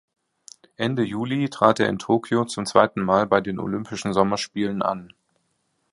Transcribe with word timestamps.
Ende 0.77 1.03
Juli 1.03 1.47
trat 1.51 1.79
er 1.79 1.87
in 1.87 1.99
Tokio 1.99 2.45
zum 2.45 2.65
zweiten 2.65 3.03
Mal 3.03 3.27
bei 3.27 3.39
den 3.39 3.59
Olympischen 3.59 4.13
Sommerspielen 4.13 4.81
an. 4.81 5.13